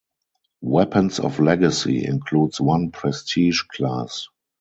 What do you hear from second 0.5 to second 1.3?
"Weapons